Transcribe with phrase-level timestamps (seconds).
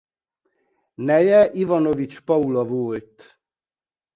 [0.97, 3.39] Neje Ivanovics Paula volt.